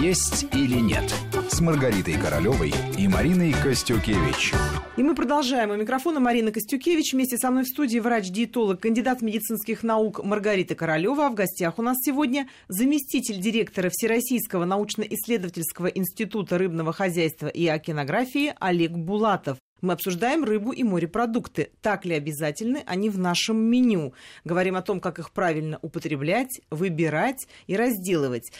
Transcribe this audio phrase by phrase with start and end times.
[0.00, 1.14] «Есть или нет»
[1.48, 4.52] с Маргаритой Королевой и Мариной Костюкевич.
[4.96, 5.70] И мы продолжаем.
[5.70, 7.12] У микрофона Марина Костюкевич.
[7.12, 11.26] Вместе со мной в студии врач-диетолог, кандидат медицинских наук Маргарита Королева.
[11.26, 18.54] А в гостях у нас сегодня заместитель директора Всероссийского научно-исследовательского института рыбного хозяйства и океанографии
[18.58, 19.58] Олег Булатов.
[19.80, 21.70] Мы обсуждаем рыбу и морепродукты.
[21.80, 24.12] Так ли обязательны они в нашем меню?
[24.44, 28.52] Говорим о том, как их правильно употреблять, выбирать и разделывать.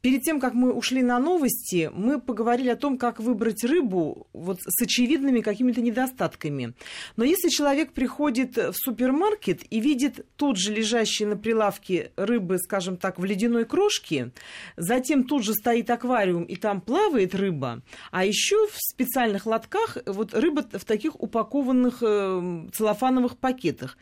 [0.00, 4.58] Перед тем, как мы ушли на новости, мы поговорили о том, как выбрать рыбу вот
[4.60, 6.74] с очевидными какими-то недостатками.
[7.16, 12.96] Но если человек приходит в супермаркет и видит тут же лежащие на прилавке рыбы, скажем
[12.96, 14.30] так, в ледяной крошке,
[14.76, 20.32] затем тут же стоит аквариум и там плавает рыба, а еще в специальных лотках вот
[20.32, 23.98] рыба в таких упакованных э, целлофановых пакетах.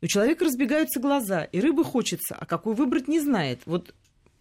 [0.00, 3.60] У человека разбегаются глаза, и рыбы хочется, а какую выбрать не знает.
[3.64, 3.94] Вот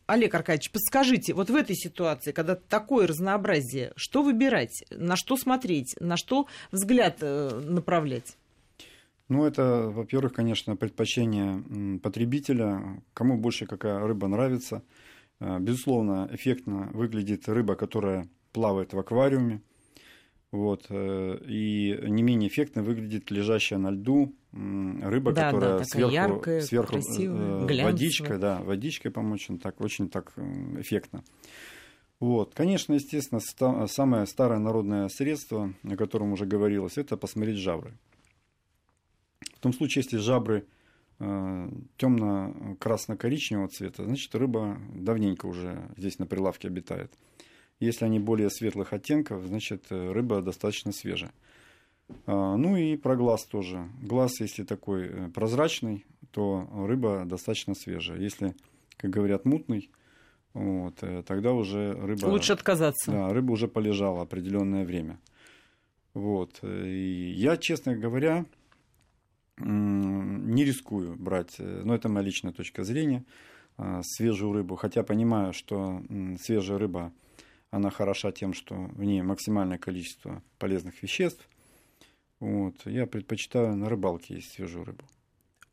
[0.06, 5.95] Олег Аркадьевич, подскажите, вот в этой ситуации, когда такое разнообразие, что выбирать, на что смотреть,
[6.00, 8.38] на что взгляд э, направлять?
[9.30, 14.84] Ну, это, во-первых, конечно, предпочтение потребителя, кому больше какая рыба нравится.
[15.40, 19.62] Э, безусловно, эффектно выглядит рыба, которая плавает в аквариуме.
[20.54, 26.14] Вот, э, и не менее эффектно выглядит лежащая на льду рыба, да, которая да, сверху,
[26.14, 30.32] яркая, сверху красивая, э, водичкой, да, водичкой помочь, так, очень так
[30.78, 31.23] эффектно.
[32.20, 32.54] Вот.
[32.54, 33.42] Конечно, естественно,
[33.88, 37.95] самое старое народное средство, о котором уже говорилось, это посмотреть жабры.
[39.56, 40.67] В том случае, если жабры
[41.17, 47.12] э, темно-красно-коричневого цвета, значит, рыба давненько уже здесь на прилавке обитает.
[47.80, 51.34] Если они более светлых оттенков, значит, э, рыба достаточно свежая.
[52.26, 53.90] А, ну и про глаз тоже.
[54.02, 58.20] Глаз, если такой э, прозрачный, то рыба достаточно свежая.
[58.20, 58.56] Если,
[58.98, 59.92] как говорят, мутный,
[60.54, 62.28] вот, э, тогда уже рыба...
[62.28, 63.12] Лучше отказаться.
[63.12, 65.20] Да, рыба уже полежала определенное время.
[66.14, 66.64] Вот.
[66.64, 68.46] И я, честно говоря,
[69.58, 73.23] не рискую брать, но это моя личная точка зрения,
[73.78, 76.02] а, свежую рыбу, хотя понимаю, что
[76.39, 77.12] свежая рыба
[77.73, 81.50] она хороша тем, что в ней максимальное количество полезных веществ.
[82.39, 82.76] Вот.
[82.86, 85.04] Я предпочитаю на рыбалке есть свежую рыбу.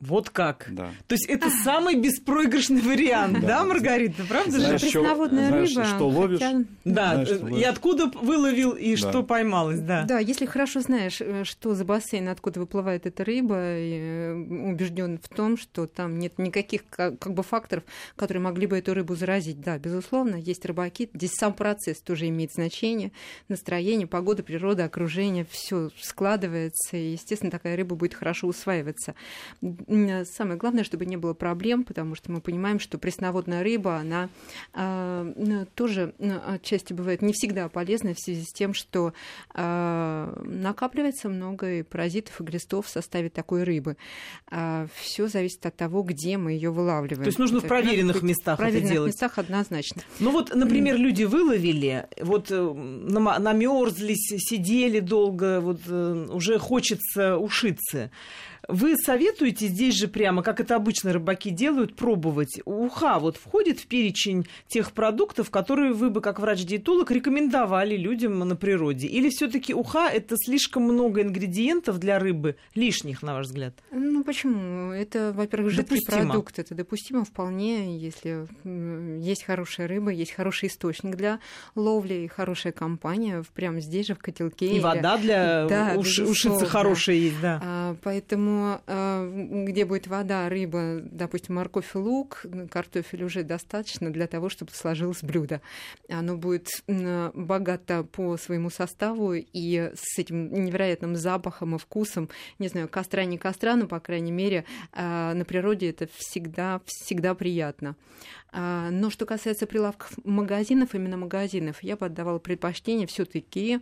[0.00, 0.66] Вот как?
[0.70, 0.92] Да.
[1.08, 4.78] То есть это самый беспроигрышный вариант, да, Маргарита, правда же?
[4.78, 5.84] Пресноводная рыба.
[5.84, 6.40] что ловишь.
[6.84, 10.04] Да, и откуда выловил, и что поймалось, да.
[10.04, 15.28] Да, если хорошо знаешь, э, что за бассейн, откуда выплывает эта рыба, э, убежден в
[15.28, 17.84] том, что там нет никаких как бы факторов,
[18.16, 19.60] которые могли бы эту рыбу заразить.
[19.60, 21.10] Да, безусловно, есть рыбаки.
[21.12, 23.12] Здесь сам процесс тоже имеет значение.
[23.48, 29.14] Настроение, погода, природа, окружение, все складывается, и, естественно, такая рыба будет хорошо усваиваться
[30.24, 34.28] самое главное, чтобы не было проблем, потому что мы понимаем, что пресноводная рыба, она
[34.74, 36.14] э, тоже
[36.46, 39.12] отчасти бывает не всегда полезна в связи с тем, что
[39.54, 43.96] э, накапливается много паразитов и глистов в составе такой рыбы.
[44.50, 47.24] Э, Все зависит от того, где мы ее вылавливаем.
[47.24, 49.12] То есть нужно это, в проверенных местах в проверенных это делать.
[49.12, 50.02] местах однозначно.
[50.20, 58.10] Ну вот, например, люди выловили, вот э, намерзлись, сидели долго, вот э, уже хочется ушиться.
[58.70, 62.60] Вы советуете здесь же прямо, как это обычно рыбаки делают, пробовать?
[62.64, 68.56] Уха вот входит в перечень тех продуктов, которые вы бы, как врач-диетолог, рекомендовали людям на
[68.56, 69.06] природе?
[69.08, 73.74] Или все таки уха– это слишком много ингредиентов для рыбы, лишних, на ваш взгляд?
[73.90, 74.92] Ну, почему?
[74.92, 76.26] Это, во-первых, жидкий допустимо.
[76.26, 76.58] продукт.
[76.58, 78.46] Это допустимо вполне, если
[79.20, 81.40] есть хорошая рыба, есть хороший источник для
[81.74, 84.66] ловли и хорошая компания прямо здесь же, в котелке.
[84.66, 86.18] И вода для да, уш...
[86.20, 87.60] ушицы хорошая есть, да.
[87.64, 94.48] А, поэтому э, где будет вода, рыба, допустим, морковь лук, картофель уже достаточно для того,
[94.48, 95.60] чтобы сложилось блюдо.
[96.08, 102.28] Оно будет богато по своему составу и с этим невероятным запахом и вкусом.
[102.58, 107.34] Не знаю, костра не костра, но, по крайней мере, э, на природе это всегда, всегда
[107.34, 107.96] приятно.
[108.52, 113.80] А, но что касается прилавков магазинов, именно магазинов, я бы отдавала предпочтение все-таки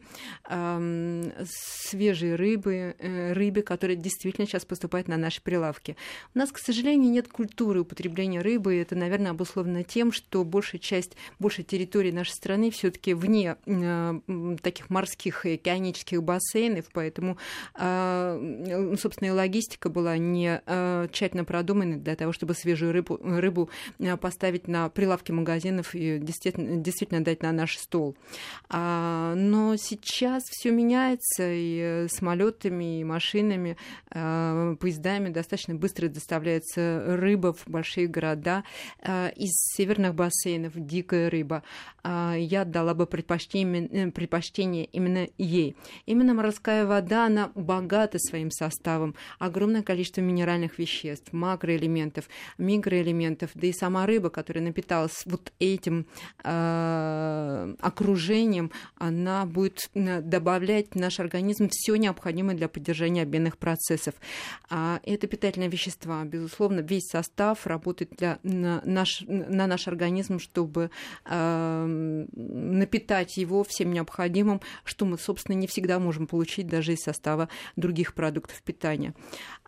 [1.44, 5.96] свежей рыбы, э, рыбе, которая действительно сейчас поступает на наши прилавки.
[6.34, 8.76] У нас, к сожалению, нет культуры употребления рыбы.
[8.76, 14.20] Это, наверное, обусловлено тем, что большая часть, большая территории нашей страны все-таки вне э,
[14.62, 17.38] таких морских и океанических бассейнов, поэтому,
[17.78, 20.60] э, собственно, и логистика была не
[21.12, 23.70] тщательно продумана для того, чтобы свежую рыбу, рыбу
[24.20, 28.16] поставить поставить на прилавки магазинов и действительно, действительно дать на наш стол.
[28.68, 33.76] А, но сейчас все меняется, и самолетами, и машинами,
[34.10, 38.64] а, поездами достаточно быстро доставляется рыба в большие города
[39.02, 41.62] а, из северных бассейнов, дикая рыба.
[42.02, 45.76] А, я дала бы предпочтение, э, предпочтение именно ей.
[46.06, 53.72] Именно морская вода, она богата своим составом, огромное количество минеральных веществ, макроэлементов, микроэлементов, да и
[53.72, 56.06] сама рыба, которая напиталась вот этим
[56.42, 64.14] э, окружением, она будет добавлять в наш организм все необходимое для поддержания обменных процессов.
[64.70, 66.24] А это питательные вещества.
[66.24, 70.90] Безусловно, весь состав работает для, на, наш, на наш организм, чтобы
[71.24, 77.48] э, напитать его всем необходимым, что мы, собственно, не всегда можем получить даже из состава
[77.76, 79.14] других продуктов питания.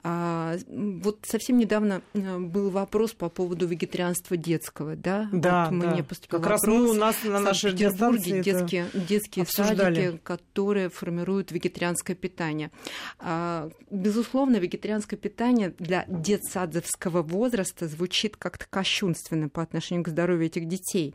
[0.02, 5.28] А, вот совсем недавно э, был вопрос по поводу вегетарианства детского, да?
[5.30, 5.90] Да, вот да.
[5.90, 11.52] Мне поступил как раз мы у нас на нашей Петербурге детские, детские садики, которые формируют
[11.52, 12.70] вегетарианское питание.
[13.18, 20.66] А, безусловно, вегетарианское питание для детсадовского возраста звучит как-то кощунственно по отношению к здоровью этих
[20.66, 21.14] детей.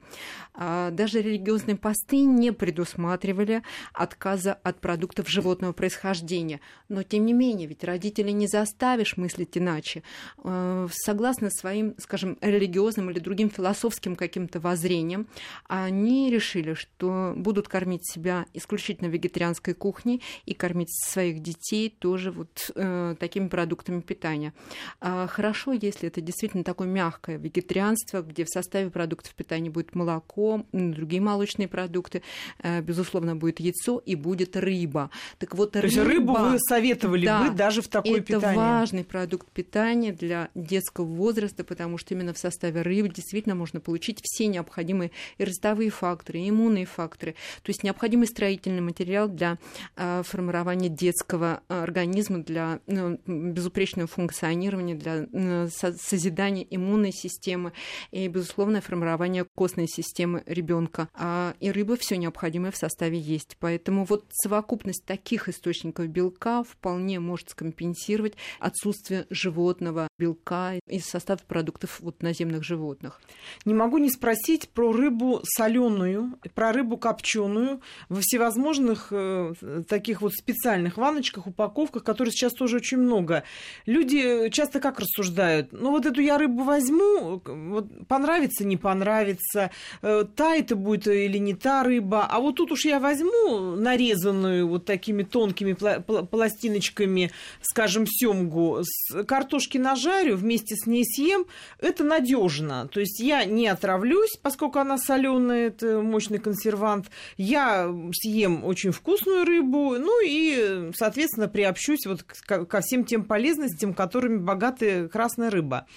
[0.54, 6.60] А, даже религиозные посты не предусматривали отказа от продуктов животного происхождения.
[6.88, 10.04] Но, тем не менее, ведь родители не заставили заставишь мыслить иначе,
[10.44, 15.28] э, согласно своим, скажем, религиозным или другим философским каким-то воззрениям,
[15.68, 22.72] они решили, что будут кормить себя исключительно вегетарианской кухней и кормить своих детей тоже вот
[22.76, 24.54] э, такими продуктами питания.
[25.00, 30.66] А хорошо, если это действительно такое мягкое вегетарианство, где в составе продуктов питания будет молоко,
[30.74, 32.22] другие молочные продукты,
[32.62, 35.10] э, безусловно, будет яйцо и будет рыба.
[35.40, 35.96] Так вот, То рыба...
[35.96, 38.65] есть рыбу вы советовали да, бы даже в такое это питание?
[38.66, 44.20] Важный продукт питания для детского возраста, потому что именно в составе рыбы действительно можно получить
[44.24, 49.58] все необходимые и ростовые факторы, и иммунные факторы, то есть необходимый строительный материал для
[49.96, 57.74] э, формирования детского организма, для э, безупречного функционирования, для э, созидания иммунной системы
[58.12, 61.10] и, безусловно, формирования костной системы ребенка.
[61.14, 63.58] А, и рыба все необходимое в составе есть.
[63.60, 72.00] Поэтому вот совокупность таких источников белка вполне может скомпенсировать отсутствие животного белка из состава продуктов
[72.00, 73.22] вот, наземных животных.
[73.66, 79.54] Не могу не спросить про рыбу соленую, про рыбу копченую во всевозможных э,
[79.88, 83.44] таких вот специальных ваночках, упаковках, которые сейчас тоже очень много.
[83.86, 85.74] Люди часто как рассуждают?
[85.74, 89.72] Ну вот эту я рыбу возьму, вот, понравится, не понравится,
[90.02, 94.68] э, та это будет или не та рыба, а вот тут уж я возьму нарезанную
[94.68, 101.46] вот такими тонкими пластиночками, скажем, семгу, с картошки нажарю, вместе с ней съем,
[101.80, 102.88] это надежно.
[102.92, 107.10] То есть я не отравлюсь, поскольку она соленая, это мощный консервант.
[107.38, 114.38] Я съем очень вкусную рыбу, ну и, соответственно, приобщусь вот ко всем тем полезностям, которыми
[114.38, 115.88] богаты красная рыба.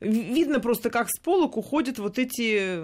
[0.00, 2.80] Видно просто, как с полок уходят вот эти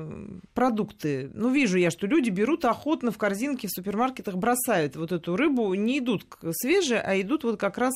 [0.55, 1.31] продукты.
[1.35, 5.73] Ну, вижу я, что люди берут охотно в корзинке в супермаркетах, бросают вот эту рыбу,
[5.75, 7.95] не идут к свежей, а идут вот как раз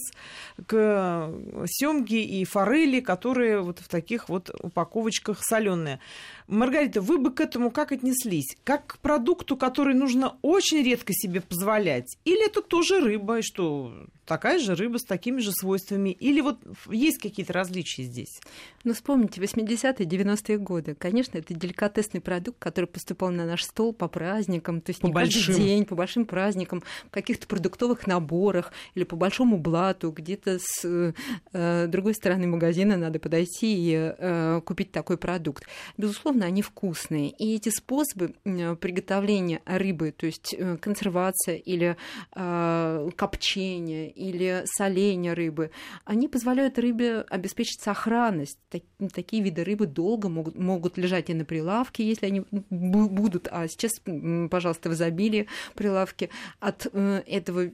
[0.67, 1.31] к
[1.67, 6.01] семги и форели, которые вот в таких вот упаковочках соленые.
[6.47, 8.57] Маргарита, вы бы к этому как отнеслись?
[8.65, 12.17] Как к продукту, который нужно очень редко себе позволять?
[12.25, 16.11] Или это тоже рыба, и что такая же рыба с такими же свойствами?
[16.11, 16.59] Или вот
[16.91, 18.41] есть какие-то различия здесь?
[18.83, 20.95] Ну, вспомните, 80-е, 90-е годы.
[20.95, 25.13] Конечно, это деликатесный продукт, который поступал на наш стол по праздникам, то есть по не
[25.13, 25.47] большим.
[25.47, 31.15] каждый день, по большим праздникам, в каких-то продуктовых наборах или по большому блату, где-то с
[31.53, 32.64] э, другой стороны магазина
[32.97, 35.67] надо подойти и э, купить такой продукт.
[35.97, 37.31] Безусловно, они вкусные.
[37.31, 41.97] И эти способы приготовления рыбы, то есть э, консервация или
[42.35, 45.71] э, копчение или соление рыбы,
[46.05, 48.59] они позволяют рыбе обеспечить сохранность.
[49.15, 53.93] Такие виды рыбы долго могут, могут лежать и на прилавке, если они будут, а сейчас,
[54.51, 56.31] пожалуйста, в изобилии прилавки
[56.61, 57.71] от э, этого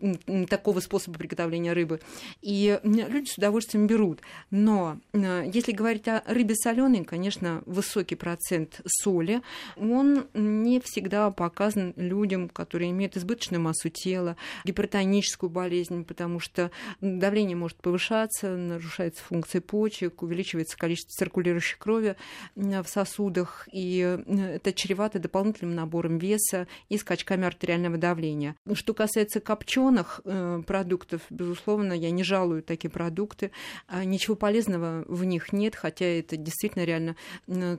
[0.49, 2.01] такого способа приготовления рыбы.
[2.43, 4.21] И люди с удовольствием берут.
[4.51, 4.80] Но
[5.13, 9.43] если говорить о рыбе соленой, конечно, высокий процент соли,
[9.77, 16.71] он не всегда показан людям, которые имеют избыточную массу тела, гипертоническую болезнь, потому что
[17.01, 22.17] давление может повышаться, нарушается функция почек, увеличивается количество циркулирующей крови
[22.55, 28.57] в сосудах, и это чревато дополнительным набором веса и скачками артериального давления.
[28.73, 33.51] Что касается копченых э, продуктов, безусловно, я не жалую такие продукты.
[33.87, 37.17] А ничего полезного полезного в них нет, хотя это действительно реально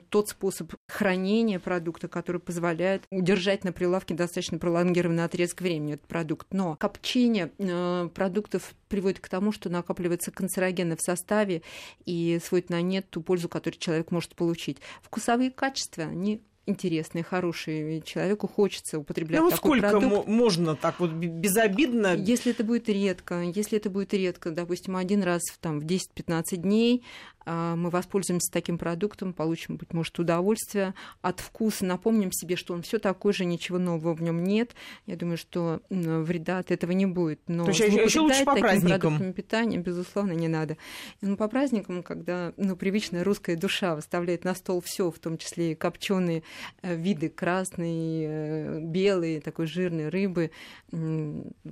[0.08, 6.46] тот способ хранения продукта, который позволяет удержать на прилавке достаточно пролонгированный отрезок времени этот продукт.
[6.50, 11.62] Но копчение э, продуктов приводит к тому, что накапливаются канцерогены в составе
[12.04, 14.78] и сводит на нет ту пользу, которую человек может получить.
[15.02, 20.28] Вкусовые качества, они интересные, хорошие, и человеку хочется употреблять ну, вот такой сколько продукт.
[20.28, 22.14] можно так вот безобидно?
[22.14, 27.02] Если это будет редко, если это будет редко, допустим, один раз там, в 10-15 дней,
[27.46, 32.98] мы воспользуемся таким продуктом, получим, быть может, удовольствие от вкуса, напомним себе, что он все
[32.98, 34.74] такой же, ничего нового в нем нет.
[35.06, 37.40] Я думаю, что вреда от этого не будет.
[37.46, 39.32] Но То есть еще лучше по праздникам.
[39.32, 40.76] питания, безусловно, не надо.
[41.20, 45.72] Но по праздникам, когда ну, привычная русская душа выставляет на стол все, в том числе
[45.72, 46.42] и копченые
[46.82, 50.50] э, виды красные, э, белые, такой жирной рыбы,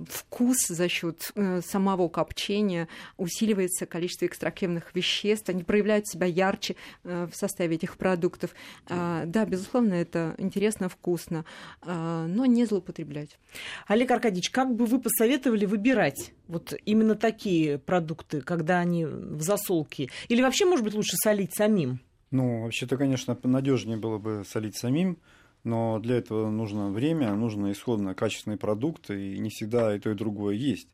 [0.09, 2.87] вкус за счет э, самого копчения
[3.17, 8.51] усиливается количество экстрактивных веществ, они проявляют себя ярче э, в составе этих продуктов.
[8.87, 11.45] А, да, безусловно, это интересно, вкусно,
[11.81, 13.37] а, но не злоупотреблять.
[13.87, 20.09] Олег Аркадьевич, как бы вы посоветовали выбирать вот именно такие продукты, когда они в засолке?
[20.27, 21.99] Или вообще, может быть, лучше солить самим?
[22.31, 25.17] Ну, вообще-то, конечно, надежнее было бы солить самим,
[25.63, 30.15] но для этого нужно время, нужно исходно качественные продукты, и не всегда и то, и
[30.15, 30.87] другое есть.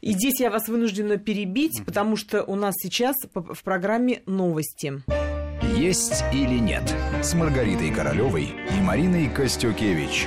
[0.00, 5.02] И здесь я вас вынуждена перебить, потому что у нас сейчас в программе новости.
[5.76, 6.82] Есть или нет
[7.22, 10.26] с Маргаритой Королевой и Мариной Костюкевич.